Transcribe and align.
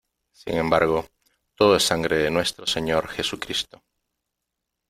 sin 0.31 0.57
embargo, 0.57 1.05
todo 1.53 1.75
es 1.75 1.83
sangre 1.83 2.17
de 2.17 2.31
Nuestro 2.31 2.65
Señor 2.65 3.07
Jesucristo. 3.07 3.83